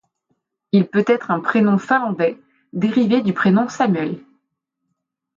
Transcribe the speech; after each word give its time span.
Il 0.71 0.87
peut 0.87 1.05
être 1.07 1.29
un 1.29 1.39
prénom 1.41 1.77
finlandais, 1.77 2.39
dérivé 2.73 3.21
du 3.21 3.33
prénom 3.33 3.67
Samuel. 3.67 4.19